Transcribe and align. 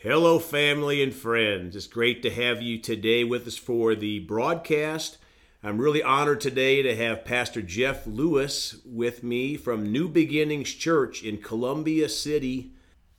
Hello, 0.00 0.38
family 0.38 1.02
and 1.02 1.14
friends. 1.14 1.74
It's 1.74 1.86
great 1.86 2.22
to 2.22 2.30
have 2.30 2.60
you 2.60 2.76
today 2.78 3.24
with 3.24 3.46
us 3.46 3.56
for 3.56 3.94
the 3.94 4.18
broadcast. 4.18 5.16
I'm 5.62 5.78
really 5.78 6.02
honored 6.02 6.42
today 6.42 6.82
to 6.82 6.94
have 6.94 7.24
Pastor 7.24 7.62
Jeff 7.62 8.06
Lewis 8.06 8.76
with 8.84 9.22
me 9.22 9.56
from 9.56 9.90
New 9.90 10.10
Beginnings 10.10 10.74
Church 10.74 11.22
in 11.22 11.38
Columbia 11.38 12.10
City, 12.10 12.72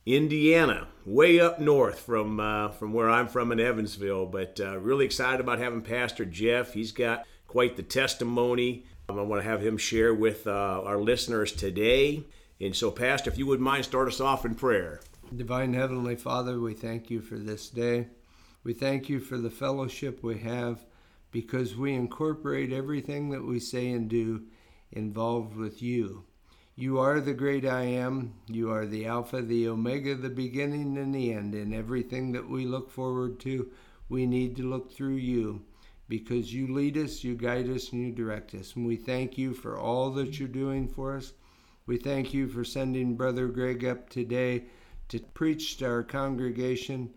Indiana, 0.06 0.86
way 1.04 1.40
up 1.40 1.58
north 1.58 1.98
from 1.98 2.38
uh, 2.38 2.68
from 2.68 2.92
where 2.92 3.10
I'm 3.10 3.26
from 3.26 3.50
in 3.50 3.58
Evansville. 3.58 4.26
But 4.26 4.60
uh, 4.60 4.78
really 4.78 5.04
excited 5.04 5.40
about 5.40 5.58
having 5.58 5.82
Pastor 5.82 6.24
Jeff. 6.24 6.74
He's 6.74 6.92
got 6.92 7.26
quite 7.48 7.76
the 7.76 7.82
testimony. 7.82 8.84
Um, 9.08 9.18
I 9.18 9.22
want 9.22 9.42
to 9.42 9.48
have 9.48 9.66
him 9.66 9.78
share 9.78 10.14
with 10.14 10.46
uh, 10.46 10.80
our 10.84 10.98
listeners 10.98 11.50
today. 11.50 12.22
And 12.60 12.74
so, 12.74 12.92
Pastor, 12.92 13.30
if 13.30 13.36
you 13.36 13.48
wouldn't 13.48 13.64
mind, 13.64 13.84
start 13.84 14.06
us 14.06 14.20
off 14.20 14.44
in 14.44 14.54
prayer. 14.54 15.00
Divine 15.36 15.74
Heavenly 15.74 16.16
Father, 16.16 16.58
we 16.58 16.72
thank 16.72 17.10
you 17.10 17.20
for 17.20 17.36
this 17.36 17.68
day. 17.68 18.06
We 18.64 18.72
thank 18.72 19.10
you 19.10 19.20
for 19.20 19.36
the 19.36 19.50
fellowship 19.50 20.22
we 20.22 20.38
have 20.38 20.86
because 21.30 21.76
we 21.76 21.92
incorporate 21.92 22.72
everything 22.72 23.28
that 23.30 23.44
we 23.44 23.60
say 23.60 23.90
and 23.90 24.08
do 24.08 24.44
involved 24.90 25.54
with 25.54 25.82
you. 25.82 26.24
You 26.76 26.98
are 26.98 27.20
the 27.20 27.34
great 27.34 27.66
I 27.66 27.82
am. 27.82 28.36
You 28.46 28.70
are 28.70 28.86
the 28.86 29.04
Alpha, 29.04 29.42
the 29.42 29.68
Omega, 29.68 30.14
the 30.14 30.30
beginning 30.30 30.96
and 30.96 31.14
the 31.14 31.34
end. 31.34 31.54
And 31.54 31.74
everything 31.74 32.32
that 32.32 32.48
we 32.48 32.64
look 32.64 32.90
forward 32.90 33.38
to, 33.40 33.70
we 34.08 34.26
need 34.26 34.56
to 34.56 34.62
look 34.62 34.90
through 34.90 35.16
you 35.16 35.60
because 36.08 36.54
you 36.54 36.72
lead 36.72 36.96
us, 36.96 37.22
you 37.22 37.34
guide 37.34 37.68
us, 37.68 37.92
and 37.92 38.02
you 38.02 38.12
direct 38.12 38.54
us. 38.54 38.74
And 38.76 38.86
we 38.86 38.96
thank 38.96 39.36
you 39.36 39.52
for 39.52 39.78
all 39.78 40.10
that 40.12 40.38
you're 40.38 40.48
doing 40.48 40.88
for 40.88 41.16
us. 41.16 41.34
We 41.84 41.98
thank 41.98 42.32
you 42.32 42.48
for 42.48 42.64
sending 42.64 43.14
Brother 43.14 43.48
Greg 43.48 43.84
up 43.84 44.08
today 44.08 44.64
to 45.08 45.18
preach 45.18 45.76
to 45.78 45.86
our 45.86 46.02
congregation. 46.02 47.10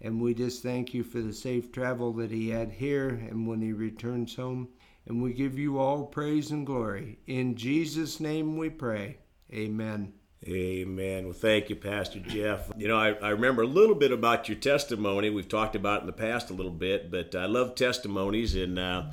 And 0.00 0.20
we 0.20 0.34
just 0.34 0.62
thank 0.62 0.92
you 0.92 1.02
for 1.02 1.20
the 1.20 1.32
safe 1.32 1.72
travel 1.72 2.12
that 2.14 2.30
he 2.30 2.50
had 2.50 2.70
here 2.72 3.08
and 3.08 3.46
when 3.46 3.62
he 3.62 3.72
returns 3.72 4.34
home. 4.34 4.68
And 5.06 5.22
we 5.22 5.32
give 5.32 5.58
you 5.58 5.78
all 5.78 6.04
praise 6.04 6.50
and 6.50 6.66
glory. 6.66 7.18
In 7.26 7.54
Jesus' 7.54 8.20
name 8.20 8.56
we 8.56 8.70
pray. 8.70 9.18
Amen. 9.52 10.12
Amen. 10.46 11.24
Well, 11.24 11.32
thank 11.32 11.70
you, 11.70 11.76
Pastor 11.76 12.20
Jeff. 12.20 12.70
You 12.76 12.88
know, 12.88 12.98
I, 12.98 13.12
I 13.12 13.30
remember 13.30 13.62
a 13.62 13.66
little 13.66 13.94
bit 13.94 14.12
about 14.12 14.48
your 14.48 14.58
testimony. 14.58 15.30
We've 15.30 15.48
talked 15.48 15.74
about 15.74 15.98
it 15.98 16.00
in 16.02 16.06
the 16.06 16.12
past 16.12 16.50
a 16.50 16.54
little 16.54 16.72
bit, 16.72 17.10
but 17.10 17.34
I 17.34 17.46
love 17.46 17.74
testimonies, 17.74 18.54
and 18.54 18.78
uh, 18.78 19.04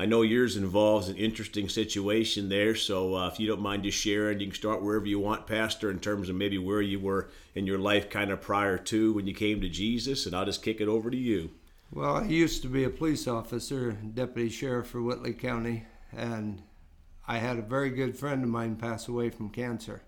I 0.00 0.06
know 0.06 0.22
yours 0.22 0.56
involves 0.56 1.10
an 1.10 1.16
interesting 1.16 1.68
situation 1.68 2.48
there. 2.48 2.74
So 2.74 3.16
uh, 3.16 3.28
if 3.28 3.38
you 3.38 3.46
don't 3.46 3.60
mind 3.60 3.82
just 3.82 3.98
sharing, 3.98 4.40
you 4.40 4.46
can 4.46 4.54
start 4.54 4.80
wherever 4.80 5.04
you 5.04 5.18
want, 5.18 5.46
Pastor, 5.46 5.90
in 5.90 6.00
terms 6.00 6.30
of 6.30 6.36
maybe 6.36 6.56
where 6.56 6.80
you 6.80 6.98
were 6.98 7.28
in 7.54 7.66
your 7.66 7.78
life 7.78 8.08
kind 8.08 8.30
of 8.30 8.40
prior 8.40 8.78
to 8.78 9.12
when 9.12 9.26
you 9.26 9.34
came 9.34 9.60
to 9.60 9.68
Jesus, 9.68 10.24
and 10.24 10.34
I'll 10.34 10.46
just 10.46 10.62
kick 10.62 10.80
it 10.80 10.88
over 10.88 11.10
to 11.10 11.16
you. 11.18 11.50
Well, 11.92 12.16
I 12.16 12.24
used 12.24 12.62
to 12.62 12.68
be 12.68 12.84
a 12.84 12.88
police 12.88 13.28
officer, 13.28 13.92
deputy 13.92 14.48
sheriff 14.48 14.86
for 14.86 15.02
Whitley 15.02 15.34
County, 15.34 15.84
and 16.16 16.62
I 17.28 17.36
had 17.36 17.58
a 17.58 17.62
very 17.62 17.90
good 17.90 18.16
friend 18.16 18.42
of 18.42 18.48
mine 18.48 18.76
pass 18.76 19.06
away 19.06 19.28
from 19.28 19.50
cancer. 19.50 20.00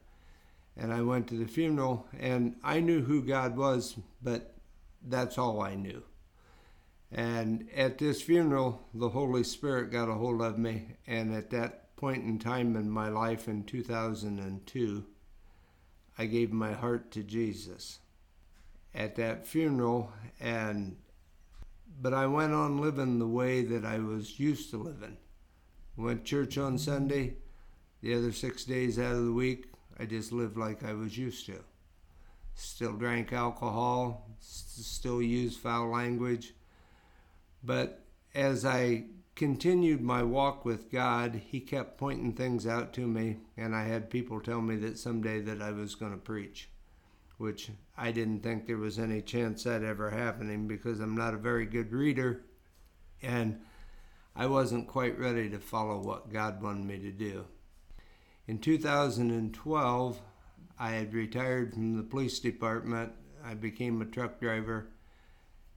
And 0.74 0.90
I 0.90 1.02
went 1.02 1.28
to 1.28 1.34
the 1.34 1.44
funeral, 1.44 2.08
and 2.18 2.56
I 2.64 2.80
knew 2.80 3.02
who 3.02 3.20
God 3.20 3.58
was, 3.58 3.98
but 4.22 4.54
that's 5.06 5.36
all 5.36 5.60
I 5.60 5.74
knew. 5.74 6.02
And 7.14 7.68
at 7.76 7.98
this 7.98 8.22
funeral, 8.22 8.88
the 8.94 9.10
Holy 9.10 9.44
Spirit 9.44 9.92
got 9.92 10.08
a 10.08 10.14
hold 10.14 10.40
of 10.40 10.58
me. 10.58 10.96
And 11.06 11.34
at 11.34 11.50
that 11.50 11.94
point 11.96 12.24
in 12.24 12.38
time 12.38 12.74
in 12.74 12.90
my 12.90 13.10
life 13.10 13.48
in 13.48 13.64
2002, 13.64 15.04
I 16.16 16.26
gave 16.26 16.52
my 16.52 16.72
heart 16.72 17.10
to 17.12 17.22
Jesus 17.22 17.98
at 18.94 19.16
that 19.16 19.46
funeral. 19.46 20.10
And 20.40 20.96
but 22.00 22.14
I 22.14 22.26
went 22.26 22.54
on 22.54 22.80
living 22.80 23.18
the 23.18 23.28
way 23.28 23.62
that 23.62 23.84
I 23.84 23.98
was 23.98 24.40
used 24.40 24.70
to 24.70 24.78
living. 24.78 25.18
Went 25.98 26.24
church 26.24 26.56
on 26.56 26.78
Sunday. 26.78 27.36
The 28.00 28.14
other 28.14 28.32
six 28.32 28.64
days 28.64 28.98
out 28.98 29.14
of 29.14 29.26
the 29.26 29.32
week, 29.32 29.66
I 30.00 30.06
just 30.06 30.32
lived 30.32 30.56
like 30.56 30.82
I 30.82 30.94
was 30.94 31.16
used 31.18 31.44
to. 31.46 31.62
Still 32.54 32.94
drank 32.94 33.32
alcohol, 33.34 34.30
still 34.40 35.22
used 35.22 35.60
foul 35.60 35.90
language 35.90 36.54
but 37.62 38.04
as 38.34 38.64
I 38.64 39.04
continued 39.34 40.00
my 40.02 40.22
walk 40.22 40.64
with 40.64 40.90
God, 40.90 41.40
He 41.46 41.60
kept 41.60 41.98
pointing 41.98 42.32
things 42.32 42.66
out 42.66 42.92
to 42.94 43.06
me, 43.06 43.38
and 43.56 43.74
I 43.74 43.84
had 43.84 44.10
people 44.10 44.40
tell 44.40 44.60
me 44.60 44.76
that 44.76 44.98
someday 44.98 45.40
that 45.40 45.62
I 45.62 45.70
was 45.70 45.94
going 45.94 46.12
to 46.12 46.18
preach, 46.18 46.68
which 47.38 47.70
I 47.96 48.12
didn't 48.12 48.42
think 48.42 48.66
there 48.66 48.76
was 48.76 48.98
any 48.98 49.22
chance 49.22 49.64
that 49.64 49.82
ever 49.82 50.10
happening 50.10 50.66
because 50.66 51.00
I'm 51.00 51.16
not 51.16 51.34
a 51.34 51.38
very 51.38 51.66
good 51.66 51.92
reader, 51.92 52.42
and 53.22 53.60
I 54.34 54.46
wasn't 54.46 54.88
quite 54.88 55.18
ready 55.18 55.48
to 55.50 55.58
follow 55.58 55.98
what 55.98 56.32
God 56.32 56.62
wanted 56.62 56.86
me 56.86 56.98
to 56.98 57.10
do. 57.10 57.46
In 58.46 58.58
2012, 58.58 60.20
I 60.78 60.90
had 60.90 61.14
retired 61.14 61.74
from 61.74 61.96
the 61.96 62.02
police 62.02 62.40
department. 62.40 63.12
I 63.44 63.54
became 63.54 64.00
a 64.00 64.06
truck 64.06 64.40
driver, 64.40 64.88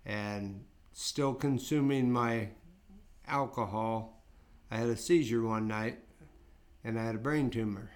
and 0.05 0.63
still 0.97 1.33
consuming 1.33 2.09
my 2.09 2.47
alcohol, 3.27 4.23
I 4.71 4.77
had 4.77 4.87
a 4.87 4.95
seizure 4.95 5.43
one 5.43 5.67
night 5.67 5.99
and 6.85 6.97
I 6.97 7.03
had 7.03 7.15
a 7.15 7.19
brain 7.19 7.49
tumor. 7.49 7.91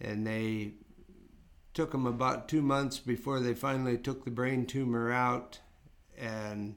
And 0.00 0.26
they 0.26 0.72
took 1.72 1.92
them 1.92 2.04
about 2.04 2.48
two 2.48 2.62
months 2.62 2.98
before 2.98 3.38
they 3.38 3.54
finally 3.54 3.96
took 3.96 4.24
the 4.24 4.32
brain 4.32 4.66
tumor 4.66 5.12
out 5.12 5.60
and 6.18 6.74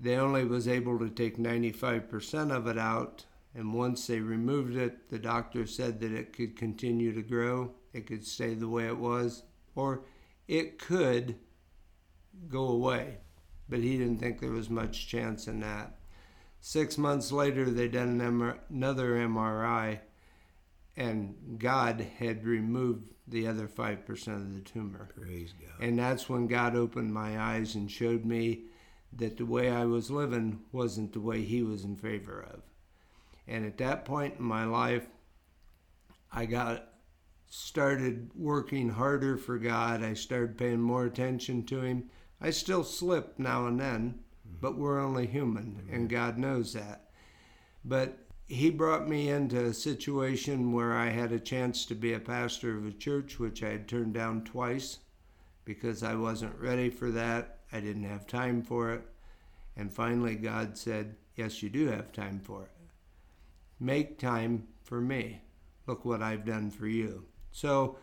they 0.00 0.14
only 0.14 0.44
was 0.44 0.68
able 0.68 0.96
to 1.00 1.10
take 1.10 1.36
95% 1.36 2.52
of 2.52 2.68
it 2.68 2.78
out. 2.78 3.24
And 3.52 3.74
once 3.74 4.06
they 4.06 4.20
removed 4.20 4.76
it 4.76 5.10
the 5.10 5.18
doctor 5.18 5.66
said 5.66 5.98
that 6.00 6.12
it 6.12 6.32
could 6.32 6.56
continue 6.56 7.12
to 7.12 7.22
grow. 7.22 7.72
It 7.92 8.06
could 8.06 8.24
stay 8.24 8.54
the 8.54 8.68
way 8.68 8.86
it 8.86 8.98
was 8.98 9.42
or 9.74 10.04
it 10.46 10.78
could 10.78 11.34
go 12.48 12.68
away 12.68 13.18
but 13.68 13.80
he 13.80 13.96
didn't 13.96 14.18
think 14.18 14.40
there 14.40 14.50
was 14.50 14.70
much 14.70 15.08
chance 15.08 15.46
in 15.46 15.60
that. 15.60 15.96
Six 16.60 16.96
months 16.96 17.30
later, 17.30 17.70
they 17.70 17.88
done 17.88 18.20
another 18.70 19.14
MRI, 19.14 20.00
and 20.96 21.58
God 21.58 22.06
had 22.18 22.44
removed 22.44 23.12
the 23.26 23.46
other 23.46 23.66
5% 23.66 24.28
of 24.28 24.54
the 24.54 24.60
tumor. 24.60 25.08
Praise 25.18 25.52
God. 25.60 25.86
And 25.86 25.98
that's 25.98 26.28
when 26.28 26.46
God 26.46 26.76
opened 26.76 27.12
my 27.12 27.38
eyes 27.38 27.74
and 27.74 27.90
showed 27.90 28.24
me 28.24 28.64
that 29.16 29.36
the 29.36 29.46
way 29.46 29.70
I 29.70 29.84
was 29.84 30.10
living 30.10 30.60
wasn't 30.72 31.12
the 31.12 31.20
way 31.20 31.42
He 31.42 31.62
was 31.62 31.84
in 31.84 31.96
favor 31.96 32.46
of. 32.52 32.62
And 33.46 33.64
at 33.64 33.78
that 33.78 34.04
point 34.04 34.36
in 34.38 34.44
my 34.44 34.64
life, 34.64 35.06
I 36.32 36.46
got 36.46 36.88
started 37.48 38.30
working 38.34 38.88
harder 38.88 39.36
for 39.36 39.58
God. 39.58 40.02
I 40.02 40.14
started 40.14 40.58
paying 40.58 40.80
more 40.80 41.04
attention 41.04 41.64
to 41.66 41.82
Him. 41.82 42.10
I 42.44 42.50
still 42.50 42.84
slip 42.84 43.38
now 43.38 43.66
and 43.66 43.80
then, 43.80 44.18
mm-hmm. 44.46 44.56
but 44.60 44.76
we're 44.76 45.00
only 45.00 45.26
human, 45.26 45.88
and 45.90 46.10
God 46.10 46.36
knows 46.36 46.74
that. 46.74 47.08
But 47.86 48.18
He 48.46 48.68
brought 48.68 49.08
me 49.08 49.30
into 49.30 49.64
a 49.64 49.72
situation 49.72 50.74
where 50.74 50.92
I 50.92 51.08
had 51.08 51.32
a 51.32 51.40
chance 51.40 51.86
to 51.86 51.94
be 51.94 52.12
a 52.12 52.20
pastor 52.20 52.76
of 52.76 52.86
a 52.86 52.92
church, 52.92 53.38
which 53.38 53.62
I 53.62 53.70
had 53.70 53.88
turned 53.88 54.12
down 54.12 54.44
twice 54.44 54.98
because 55.64 56.02
I 56.02 56.16
wasn't 56.16 56.60
ready 56.60 56.90
for 56.90 57.10
that. 57.12 57.60
I 57.72 57.80
didn't 57.80 58.04
have 58.04 58.26
time 58.26 58.60
for 58.60 58.92
it. 58.92 59.02
And 59.74 59.90
finally, 59.90 60.34
God 60.34 60.76
said, 60.76 61.16
Yes, 61.36 61.62
you 61.62 61.70
do 61.70 61.86
have 61.86 62.12
time 62.12 62.40
for 62.40 62.64
it. 62.64 62.70
Make 63.80 64.18
time 64.18 64.68
for 64.82 65.00
me. 65.00 65.40
Look 65.86 66.04
what 66.04 66.20
I've 66.20 66.44
done 66.44 66.70
for 66.70 66.86
you. 66.88 67.24
So, 67.52 67.96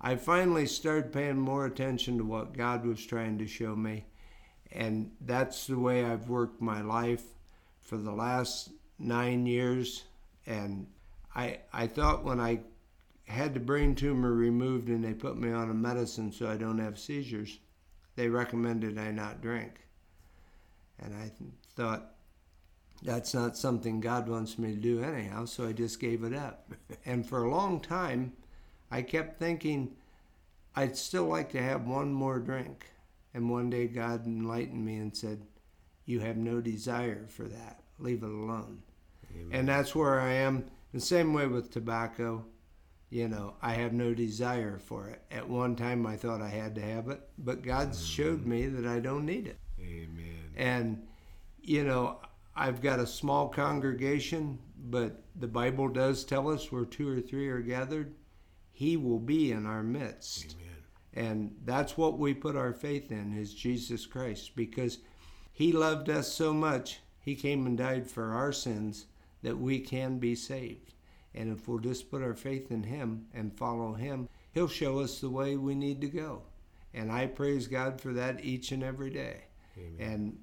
I 0.00 0.16
finally 0.16 0.66
started 0.66 1.12
paying 1.12 1.38
more 1.38 1.66
attention 1.66 2.18
to 2.18 2.24
what 2.24 2.56
God 2.56 2.84
was 2.84 3.04
trying 3.04 3.38
to 3.38 3.46
show 3.46 3.74
me. 3.74 4.04
And 4.72 5.12
that's 5.20 5.66
the 5.66 5.78
way 5.78 6.04
I've 6.04 6.28
worked 6.28 6.60
my 6.60 6.82
life 6.82 7.22
for 7.80 7.96
the 7.96 8.12
last 8.12 8.70
nine 8.98 9.46
years. 9.46 10.04
And 10.46 10.88
I, 11.34 11.60
I 11.72 11.86
thought 11.86 12.24
when 12.24 12.40
I 12.40 12.60
had 13.26 13.54
the 13.54 13.60
brain 13.60 13.94
tumor 13.94 14.32
removed 14.32 14.88
and 14.88 15.04
they 15.04 15.14
put 15.14 15.38
me 15.38 15.50
on 15.50 15.70
a 15.70 15.74
medicine 15.74 16.32
so 16.32 16.48
I 16.48 16.56
don't 16.56 16.78
have 16.78 16.98
seizures, 16.98 17.58
they 18.16 18.28
recommended 18.28 18.98
I 18.98 19.10
not 19.10 19.40
drink. 19.40 19.80
And 20.98 21.14
I 21.14 21.30
thought, 21.74 22.10
that's 23.02 23.34
not 23.34 23.56
something 23.56 24.00
God 24.00 24.28
wants 24.28 24.58
me 24.58 24.74
to 24.74 24.80
do 24.80 25.02
anyhow, 25.02 25.44
so 25.44 25.66
I 25.66 25.72
just 25.72 26.00
gave 26.00 26.24
it 26.24 26.34
up. 26.34 26.72
and 27.04 27.26
for 27.26 27.44
a 27.44 27.50
long 27.50 27.80
time, 27.80 28.32
I 28.90 29.02
kept 29.02 29.38
thinking, 29.38 29.96
I'd 30.76 30.96
still 30.96 31.26
like 31.26 31.50
to 31.52 31.62
have 31.62 31.86
one 31.86 32.12
more 32.12 32.38
drink. 32.38 32.86
And 33.32 33.50
one 33.50 33.70
day 33.70 33.86
God 33.86 34.26
enlightened 34.26 34.84
me 34.84 34.96
and 34.96 35.16
said, 35.16 35.42
You 36.06 36.20
have 36.20 36.36
no 36.36 36.60
desire 36.60 37.26
for 37.28 37.44
that. 37.44 37.80
Leave 37.98 38.22
it 38.22 38.28
alone. 38.28 38.82
Amen. 39.34 39.48
And 39.52 39.68
that's 39.68 39.94
where 39.94 40.20
I 40.20 40.32
am. 40.32 40.64
The 40.92 41.00
same 41.00 41.32
way 41.32 41.46
with 41.46 41.70
tobacco. 41.70 42.44
You 43.10 43.28
know, 43.28 43.54
I 43.62 43.74
have 43.74 43.92
no 43.92 44.14
desire 44.14 44.78
for 44.78 45.08
it. 45.08 45.22
At 45.30 45.48
one 45.48 45.76
time, 45.76 46.06
I 46.06 46.16
thought 46.16 46.42
I 46.42 46.48
had 46.48 46.74
to 46.76 46.80
have 46.80 47.08
it, 47.08 47.20
but 47.38 47.62
God 47.62 47.90
mm-hmm. 47.90 48.04
showed 48.04 48.44
me 48.44 48.66
that 48.66 48.86
I 48.86 48.98
don't 48.98 49.24
need 49.24 49.46
it. 49.46 49.58
Amen. 49.78 50.50
And, 50.56 51.06
you 51.62 51.84
know, 51.84 52.18
I've 52.56 52.82
got 52.82 52.98
a 52.98 53.06
small 53.06 53.48
congregation, 53.48 54.58
but 54.90 55.22
the 55.36 55.46
Bible 55.46 55.88
does 55.88 56.24
tell 56.24 56.48
us 56.48 56.72
where 56.72 56.84
two 56.84 57.08
or 57.08 57.20
three 57.20 57.48
are 57.48 57.60
gathered, 57.60 58.14
He 58.76 58.96
will 58.96 59.20
be 59.20 59.52
in 59.52 59.66
our 59.66 59.84
midst. 59.84 60.56
Amen. 60.56 60.74
And 61.28 61.56
that's 61.64 61.96
what 61.96 62.18
we 62.18 62.34
put 62.34 62.56
our 62.56 62.72
faith 62.72 63.12
in 63.12 63.32
is 63.38 63.54
Jesus 63.54 64.04
Christ 64.04 64.56
because 64.56 64.98
He 65.52 65.70
loved 65.70 66.10
us 66.10 66.32
so 66.32 66.52
much, 66.52 66.98
He 67.20 67.36
came 67.36 67.66
and 67.66 67.78
died 67.78 68.10
for 68.10 68.32
our 68.32 68.52
sins 68.52 69.06
that 69.44 69.56
we 69.56 69.78
can 69.78 70.18
be 70.18 70.34
saved. 70.34 70.92
And 71.36 71.56
if 71.56 71.68
we'll 71.68 71.78
just 71.78 72.10
put 72.10 72.20
our 72.20 72.34
faith 72.34 72.72
in 72.72 72.82
Him 72.82 73.26
and 73.32 73.56
follow 73.56 73.94
Him, 73.94 74.28
He'll 74.50 74.66
show 74.66 74.98
us 74.98 75.20
the 75.20 75.30
way 75.30 75.56
we 75.56 75.76
need 75.76 76.00
to 76.00 76.08
go. 76.08 76.42
And 76.92 77.12
I 77.12 77.28
praise 77.28 77.68
God 77.68 78.00
for 78.00 78.12
that 78.12 78.44
each 78.44 78.72
and 78.72 78.82
every 78.82 79.10
day. 79.10 79.44
Amen. 79.78 80.12
And 80.12 80.38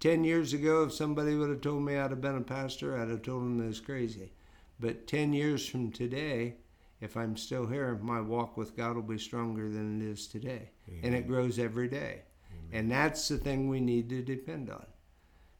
10 0.00 0.22
years 0.24 0.52
ago, 0.52 0.82
if 0.82 0.92
somebody 0.92 1.34
would 1.34 1.48
have 1.48 1.62
told 1.62 1.82
me 1.82 1.96
I'd 1.96 2.10
have 2.10 2.20
been 2.20 2.36
a 2.36 2.42
pastor, 2.42 2.98
I'd 2.98 3.08
have 3.08 3.22
told 3.22 3.42
them 3.42 3.62
it 3.62 3.68
was 3.68 3.80
crazy. 3.80 4.32
But 4.78 5.06
10 5.06 5.32
years 5.32 5.66
from 5.66 5.90
today, 5.90 6.56
if 7.00 7.16
I'm 7.16 7.36
still 7.36 7.66
here, 7.66 7.98
my 8.02 8.20
walk 8.20 8.56
with 8.56 8.76
God 8.76 8.96
will 8.96 9.02
be 9.02 9.18
stronger 9.18 9.68
than 9.68 10.00
it 10.00 10.04
is 10.12 10.26
today. 10.26 10.70
Amen. 10.88 11.00
And 11.02 11.14
it 11.14 11.26
grows 11.26 11.58
every 11.58 11.88
day. 11.88 12.22
Amen. 12.50 12.70
And 12.72 12.90
that's 12.90 13.28
the 13.28 13.38
thing 13.38 13.68
we 13.68 13.80
need 13.80 14.08
to 14.10 14.22
depend 14.22 14.70
on 14.70 14.86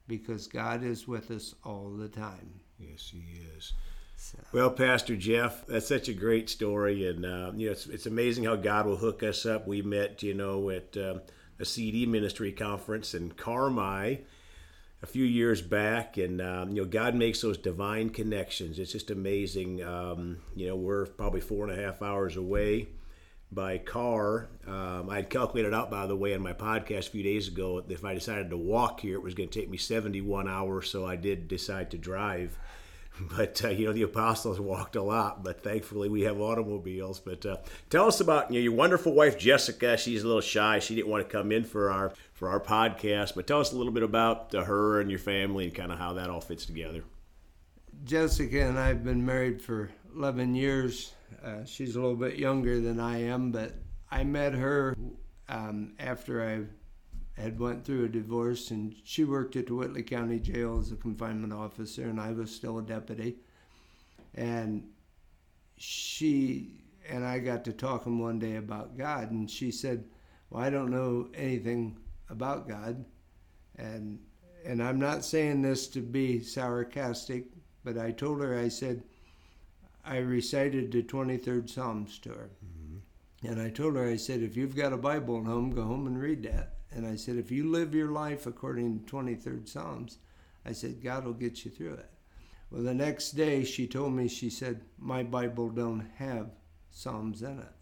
because 0.06 0.46
God 0.46 0.82
is 0.82 1.08
with 1.08 1.30
us 1.30 1.54
all 1.64 1.90
the 1.90 2.08
time. 2.08 2.60
Yes, 2.78 3.10
He 3.12 3.24
is. 3.56 3.72
So. 4.16 4.38
Well, 4.52 4.70
Pastor 4.70 5.16
Jeff, 5.16 5.66
that's 5.66 5.88
such 5.88 6.08
a 6.08 6.14
great 6.14 6.48
story, 6.48 7.06
and 7.08 7.26
uh, 7.26 7.52
you 7.54 7.66
know 7.66 7.72
it's, 7.72 7.86
it's 7.86 8.06
amazing 8.06 8.44
how 8.44 8.56
God 8.56 8.86
will 8.86 8.96
hook 8.96 9.22
us 9.22 9.44
up. 9.44 9.66
We 9.66 9.82
met, 9.82 10.22
you 10.22 10.34
know, 10.34 10.70
at 10.70 10.96
uh, 10.96 11.18
a 11.58 11.64
CD 11.64 12.06
ministry 12.06 12.52
conference 12.52 13.14
in 13.14 13.32
Carmi 13.32 14.20
a 15.04 15.06
few 15.06 15.24
years 15.24 15.60
back, 15.60 16.16
and 16.16 16.40
um, 16.40 16.70
you 16.70 16.76
know 16.76 16.88
God 16.88 17.14
makes 17.14 17.42
those 17.42 17.58
divine 17.58 18.08
connections. 18.08 18.78
It's 18.78 18.92
just 18.92 19.10
amazing. 19.10 19.84
Um, 19.84 20.38
you 20.56 20.66
know, 20.66 20.76
we're 20.76 21.04
probably 21.04 21.42
four 21.42 21.68
and 21.68 21.78
a 21.78 21.82
half 21.82 22.00
hours 22.00 22.36
away 22.36 22.88
by 23.52 23.76
car. 23.76 24.48
Um, 24.66 25.10
I 25.10 25.16
had 25.16 25.28
calculated 25.28 25.74
out, 25.74 25.90
by 25.90 26.06
the 26.06 26.16
way, 26.16 26.34
on 26.34 26.40
my 26.40 26.54
podcast 26.54 27.08
a 27.08 27.10
few 27.10 27.22
days 27.22 27.48
ago, 27.48 27.84
if 27.86 28.02
I 28.02 28.14
decided 28.14 28.48
to 28.48 28.56
walk 28.56 29.00
here, 29.00 29.16
it 29.16 29.22
was 29.22 29.34
going 29.34 29.50
to 29.50 29.60
take 29.60 29.68
me 29.68 29.76
71 29.76 30.48
hours. 30.48 30.88
So 30.88 31.06
I 31.06 31.16
did 31.16 31.48
decide 31.48 31.90
to 31.90 31.98
drive. 31.98 32.58
But 33.36 33.64
uh, 33.64 33.68
you 33.68 33.86
know, 33.86 33.92
the 33.92 34.02
apostles 34.02 34.58
walked 34.58 34.96
a 34.96 35.02
lot, 35.02 35.44
but 35.44 35.62
thankfully 35.62 36.08
we 36.08 36.22
have 36.22 36.40
automobiles. 36.40 37.20
But 37.20 37.46
uh, 37.46 37.58
tell 37.88 38.06
us 38.06 38.20
about 38.20 38.50
you 38.50 38.58
know, 38.58 38.64
your 38.64 38.72
wonderful 38.72 39.12
wife 39.12 39.38
Jessica. 39.38 39.96
She's 39.96 40.24
a 40.24 40.26
little 40.26 40.40
shy; 40.40 40.80
she 40.80 40.96
didn't 40.96 41.10
want 41.10 41.28
to 41.28 41.32
come 41.32 41.52
in 41.52 41.64
for 41.64 41.90
our 41.90 42.12
for 42.32 42.48
our 42.48 42.60
podcast. 42.60 43.34
But 43.34 43.46
tell 43.46 43.60
us 43.60 43.72
a 43.72 43.76
little 43.76 43.92
bit 43.92 44.02
about 44.02 44.54
uh, 44.54 44.64
her 44.64 45.00
and 45.00 45.10
your 45.10 45.20
family 45.20 45.64
and 45.64 45.74
kind 45.74 45.92
of 45.92 45.98
how 45.98 46.14
that 46.14 46.28
all 46.28 46.40
fits 46.40 46.66
together. 46.66 47.04
Jessica 48.02 48.62
and 48.62 48.78
I 48.78 48.88
have 48.88 49.04
been 49.04 49.24
married 49.24 49.62
for 49.62 49.90
11 50.14 50.54
years. 50.54 51.12
Uh, 51.42 51.64
she's 51.64 51.94
a 51.94 52.00
little 52.00 52.16
bit 52.16 52.36
younger 52.36 52.80
than 52.80 52.98
I 52.98 53.22
am, 53.22 53.52
but 53.52 53.74
I 54.10 54.24
met 54.24 54.54
her 54.54 54.96
um, 55.48 55.92
after 55.98 56.44
I 56.44 56.64
had 57.34 57.58
went 57.58 57.84
through 57.84 58.04
a 58.04 58.08
divorce, 58.08 58.70
and 58.70 58.94
she 59.04 59.24
worked 59.24 59.56
at 59.56 59.66
the 59.66 59.74
Whitley 59.74 60.02
County 60.02 60.38
Jail 60.38 60.78
as 60.78 60.92
a 60.92 60.96
confinement 60.96 61.52
officer, 61.52 62.04
and 62.04 62.20
I 62.20 62.32
was 62.32 62.54
still 62.54 62.78
a 62.78 62.82
deputy. 62.82 63.36
And 64.34 64.88
she 65.76 66.80
and 67.08 67.24
I 67.24 67.38
got 67.38 67.64
to 67.64 67.72
talking 67.72 68.18
one 68.18 68.38
day 68.38 68.56
about 68.56 68.96
God, 68.96 69.30
and 69.30 69.50
she 69.50 69.70
said, 69.70 70.04
"Well, 70.50 70.62
I 70.62 70.70
don't 70.70 70.90
know 70.90 71.28
anything 71.34 71.98
about 72.28 72.68
God," 72.68 73.04
and 73.76 74.18
and 74.64 74.82
I'm 74.82 74.98
not 74.98 75.24
saying 75.24 75.62
this 75.62 75.88
to 75.88 76.00
be 76.00 76.40
sarcastic, 76.40 77.44
but 77.84 77.98
I 77.98 78.12
told 78.12 78.40
her, 78.40 78.58
I 78.58 78.68
said, 78.68 79.02
I 80.04 80.18
recited 80.18 80.90
the 80.90 81.02
23rd 81.02 81.68
Psalms 81.68 82.18
to 82.20 82.30
her. 82.30 82.50
Mm-hmm. 82.64 83.46
And 83.48 83.60
I 83.60 83.68
told 83.68 83.96
her, 83.96 84.08
I 84.08 84.16
said, 84.16 84.42
if 84.42 84.56
you've 84.56 84.74
got 84.76 84.94
a 84.94 84.98
Bible 84.98 85.38
at 85.38 85.46
home, 85.46 85.70
go 85.70 85.82
home 85.82 86.06
and 86.06 86.20
read 86.20 86.42
that. 86.44 86.74
And 86.94 87.06
I 87.06 87.16
said, 87.16 87.36
if 87.36 87.50
you 87.50 87.70
live 87.70 87.94
your 87.94 88.10
life 88.10 88.46
according 88.46 89.00
to 89.00 89.12
23rd 89.12 89.68
Psalms, 89.68 90.18
I 90.64 90.72
said, 90.72 91.02
God 91.02 91.24
will 91.24 91.32
get 91.32 91.64
you 91.64 91.70
through 91.70 91.94
it. 91.94 92.10
Well, 92.70 92.82
the 92.82 92.94
next 92.94 93.32
day 93.32 93.64
she 93.64 93.86
told 93.86 94.12
me, 94.12 94.28
she 94.28 94.48
said, 94.48 94.82
my 94.98 95.22
Bible 95.22 95.68
don't 95.68 96.08
have 96.16 96.50
Psalms 96.90 97.42
in 97.42 97.58
it. 97.58 97.72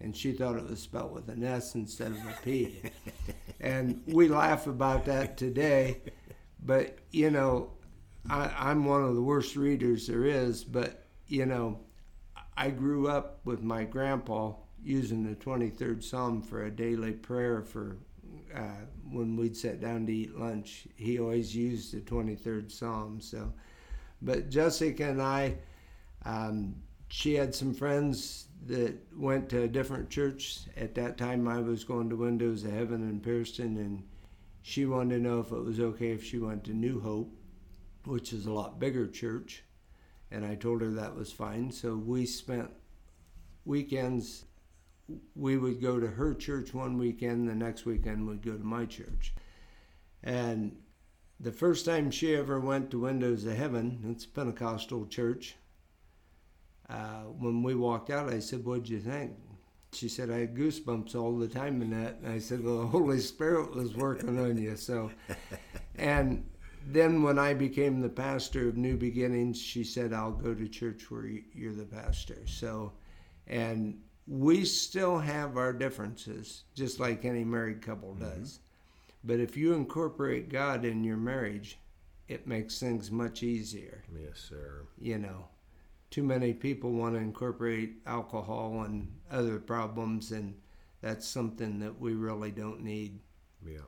And 0.00 0.16
she 0.16 0.32
thought 0.32 0.56
it 0.56 0.68
was 0.68 0.80
spelled 0.80 1.12
with 1.12 1.28
an 1.28 1.44
S 1.44 1.74
instead 1.74 2.12
of 2.12 2.18
a 2.18 2.36
P. 2.42 2.80
and 3.60 4.02
we 4.06 4.28
laugh 4.28 4.66
about 4.66 5.04
that 5.04 5.36
today. 5.36 6.00
But, 6.64 6.98
you 7.10 7.30
know, 7.30 7.70
I, 8.28 8.50
I'm 8.56 8.84
one 8.84 9.02
of 9.02 9.14
the 9.14 9.22
worst 9.22 9.56
readers 9.56 10.06
there 10.06 10.24
is, 10.24 10.64
but 10.64 11.06
you 11.26 11.46
know, 11.46 11.80
I 12.56 12.70
grew 12.70 13.08
up 13.08 13.40
with 13.44 13.62
my 13.62 13.84
grandpa 13.84 14.52
using 14.84 15.24
the 15.24 15.36
23rd 15.36 16.02
Psalm 16.02 16.42
for 16.42 16.64
a 16.64 16.70
daily 16.70 17.12
prayer 17.12 17.62
for 17.62 17.98
uh, 18.54 18.86
when 19.10 19.36
we'd 19.36 19.56
sit 19.56 19.80
down 19.80 20.06
to 20.06 20.12
eat 20.12 20.38
lunch. 20.38 20.86
He 20.96 21.18
always 21.18 21.54
used 21.54 21.94
the 21.94 22.00
23rd 22.00 22.70
Psalm. 22.70 23.20
So, 23.20 23.52
but 24.20 24.50
Jessica 24.50 25.08
and 25.08 25.22
I, 25.22 25.56
um, 26.24 26.76
she 27.08 27.34
had 27.34 27.54
some 27.54 27.74
friends 27.74 28.46
that 28.66 28.94
went 29.16 29.48
to 29.50 29.62
a 29.62 29.68
different 29.68 30.08
church. 30.08 30.60
At 30.76 30.94
that 30.94 31.18
time, 31.18 31.48
I 31.48 31.60
was 31.60 31.84
going 31.84 32.08
to 32.10 32.16
Windows 32.16 32.64
of 32.64 32.72
Heaven 32.72 33.02
in 33.02 33.20
Pierceton, 33.20 33.76
and 33.76 34.02
she 34.62 34.86
wanted 34.86 35.16
to 35.16 35.22
know 35.22 35.40
if 35.40 35.52
it 35.52 35.64
was 35.64 35.80
okay 35.80 36.12
if 36.12 36.24
she 36.24 36.38
went 36.38 36.64
to 36.64 36.72
New 36.72 37.00
Hope, 37.00 37.34
which 38.04 38.32
is 38.32 38.46
a 38.46 38.52
lot 38.52 38.78
bigger 38.78 39.08
church 39.08 39.64
and 40.32 40.46
I 40.46 40.54
told 40.54 40.80
her 40.80 40.90
that 40.92 41.14
was 41.14 41.30
fine. 41.30 41.70
So 41.70 41.94
we 41.94 42.24
spent 42.24 42.70
weekends. 43.64 44.46
We 45.34 45.56
would 45.56 45.80
go 45.80 45.98
to 45.98 46.06
her 46.06 46.34
church 46.34 46.72
one 46.72 46.96
weekend, 46.98 47.48
the 47.48 47.54
next 47.54 47.84
weekend 47.84 48.26
we'd 48.26 48.42
go 48.42 48.56
to 48.56 48.64
my 48.64 48.86
church. 48.86 49.34
And 50.22 50.76
the 51.40 51.52
first 51.52 51.84
time 51.84 52.10
she 52.10 52.34
ever 52.36 52.60
went 52.60 52.90
to 52.90 53.00
Windows 53.00 53.44
of 53.44 53.56
Heaven, 53.56 54.04
it's 54.08 54.24
a 54.24 54.28
Pentecostal 54.28 55.06
church. 55.06 55.56
Uh, 56.88 57.22
when 57.38 57.62
we 57.62 57.74
walked 57.74 58.10
out, 58.10 58.32
I 58.32 58.38
said, 58.38 58.64
"What'd 58.64 58.88
you 58.88 59.00
think?" 59.00 59.32
She 59.92 60.08
said, 60.08 60.30
"I 60.30 60.38
had 60.40 60.54
goosebumps 60.54 61.14
all 61.14 61.36
the 61.36 61.48
time 61.48 61.82
in 61.82 61.90
that." 61.90 62.18
And 62.18 62.32
I 62.32 62.38
said, 62.38 62.62
"Well, 62.62 62.80
the 62.80 62.86
Holy 62.86 63.20
Spirit 63.20 63.74
was 63.74 63.96
working 63.96 64.38
on 64.38 64.56
you." 64.56 64.76
So, 64.76 65.10
and 65.96 66.44
then 66.86 67.22
when 67.22 67.38
I 67.38 67.54
became 67.54 68.00
the 68.00 68.08
pastor 68.08 68.68
of 68.68 68.76
New 68.76 68.96
Beginnings, 68.96 69.60
she 69.60 69.84
said, 69.84 70.12
I'll 70.12 70.32
go 70.32 70.54
to 70.54 70.68
church 70.68 71.10
where 71.10 71.26
you're 71.26 71.74
the 71.74 71.84
pastor. 71.84 72.38
So, 72.46 72.92
and 73.46 74.00
we 74.32 74.64
still 74.64 75.18
have 75.18 75.58
our 75.58 75.74
differences, 75.74 76.64
just 76.74 76.98
like 76.98 77.26
any 77.26 77.44
married 77.44 77.82
couple 77.82 78.14
mm-hmm. 78.14 78.40
does. 78.40 78.52
Mm-hmm. 78.52 79.28
But 79.28 79.40
if 79.40 79.58
you 79.58 79.74
incorporate 79.74 80.48
God 80.48 80.86
in 80.86 81.04
your 81.04 81.18
marriage, 81.18 81.78
it 82.28 82.46
makes 82.46 82.80
things 82.80 83.10
much 83.10 83.42
easier. 83.42 84.02
Yes, 84.18 84.38
sir. 84.48 84.86
You 84.98 85.18
know, 85.18 85.48
too 86.10 86.22
many 86.22 86.54
people 86.54 86.92
want 86.92 87.14
to 87.14 87.20
incorporate 87.20 87.96
alcohol 88.06 88.82
and 88.86 89.12
other 89.30 89.58
problems, 89.58 90.32
and 90.32 90.54
that's 91.02 91.28
something 91.28 91.78
that 91.80 92.00
we 92.00 92.14
really 92.14 92.50
don't 92.50 92.82
need. 92.82 93.20
Yeah. 93.64 93.80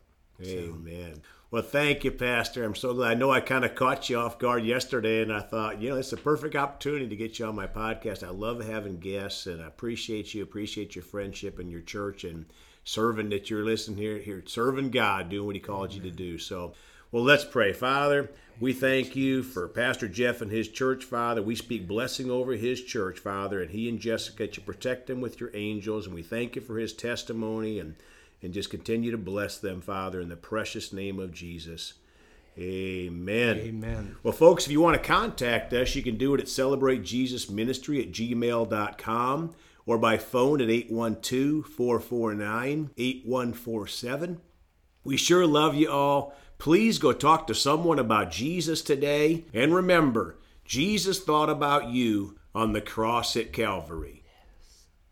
Amen. 0.42 1.22
Well, 1.50 1.62
thank 1.62 2.02
you, 2.02 2.10
Pastor. 2.10 2.64
I'm 2.64 2.74
so 2.74 2.92
glad. 2.94 3.12
I 3.12 3.14
know 3.14 3.30
I 3.30 3.40
kind 3.40 3.64
of 3.64 3.76
caught 3.76 4.10
you 4.10 4.18
off 4.18 4.40
guard 4.40 4.64
yesterday, 4.64 5.22
and 5.22 5.32
I 5.32 5.40
thought, 5.40 5.80
you 5.80 5.90
know, 5.90 5.96
it's 5.96 6.12
a 6.12 6.16
perfect 6.16 6.56
opportunity 6.56 7.06
to 7.08 7.16
get 7.16 7.38
you 7.38 7.46
on 7.46 7.54
my 7.54 7.68
podcast. 7.68 8.26
I 8.26 8.30
love 8.30 8.64
having 8.64 8.98
guests, 8.98 9.46
and 9.46 9.62
I 9.62 9.68
appreciate 9.68 10.34
you, 10.34 10.42
appreciate 10.42 10.96
your 10.96 11.04
friendship 11.04 11.60
and 11.60 11.70
your 11.70 11.82
church 11.82 12.24
and 12.24 12.46
serving 12.82 13.28
that 13.28 13.50
you're 13.50 13.64
listening 13.64 13.98
here, 13.98 14.18
here 14.18 14.42
serving 14.46 14.90
God, 14.90 15.28
doing 15.28 15.46
what 15.46 15.54
He 15.54 15.60
called 15.60 15.90
Amen. 15.92 16.04
you 16.04 16.10
to 16.10 16.16
do. 16.16 16.38
So, 16.38 16.74
well, 17.12 17.22
let's 17.22 17.44
pray. 17.44 17.72
Father, 17.72 18.30
we 18.58 18.72
thank 18.72 19.14
you 19.14 19.44
for 19.44 19.68
Pastor 19.68 20.08
Jeff 20.08 20.40
and 20.40 20.50
his 20.50 20.68
church, 20.68 21.04
Father. 21.04 21.40
We 21.40 21.54
speak 21.54 21.86
blessing 21.86 22.30
over 22.30 22.54
his 22.54 22.82
church, 22.82 23.20
Father, 23.20 23.62
and 23.62 23.70
he 23.70 23.88
and 23.88 24.00
Jessica, 24.00 24.46
you 24.46 24.62
protect 24.62 25.08
him 25.08 25.20
with 25.20 25.40
your 25.40 25.50
angels, 25.54 26.06
and 26.06 26.14
we 26.14 26.24
thank 26.24 26.56
you 26.56 26.62
for 26.62 26.78
his 26.78 26.92
testimony 26.92 27.78
and 27.78 27.94
and 28.44 28.52
just 28.52 28.68
continue 28.68 29.10
to 29.10 29.16
bless 29.16 29.56
them, 29.56 29.80
Father, 29.80 30.20
in 30.20 30.28
the 30.28 30.36
precious 30.36 30.92
name 30.92 31.18
of 31.18 31.32
Jesus. 31.32 31.94
Amen. 32.58 33.56
Amen. 33.56 34.16
Well, 34.22 34.34
folks, 34.34 34.66
if 34.66 34.72
you 34.72 34.82
want 34.82 35.02
to 35.02 35.08
contact 35.08 35.72
us, 35.72 35.94
you 35.94 36.02
can 36.02 36.18
do 36.18 36.34
it 36.34 36.40
at 36.42 36.46
celebratejesusministry 36.46 38.02
at 38.02 38.12
gmail.com 38.12 39.54
or 39.86 39.98
by 39.98 40.18
phone 40.18 40.60
at 40.60 40.68
812 40.68 41.66
449 41.66 42.90
8147. 42.98 44.40
We 45.04 45.16
sure 45.16 45.46
love 45.46 45.74
you 45.74 45.90
all. 45.90 46.34
Please 46.58 46.98
go 46.98 47.12
talk 47.12 47.46
to 47.46 47.54
someone 47.54 47.98
about 47.98 48.30
Jesus 48.30 48.82
today. 48.82 49.46
And 49.54 49.74
remember, 49.74 50.36
Jesus 50.66 51.18
thought 51.18 51.48
about 51.48 51.88
you 51.88 52.38
on 52.54 52.74
the 52.74 52.82
cross 52.82 53.36
at 53.36 53.54
Calvary. 53.54 54.23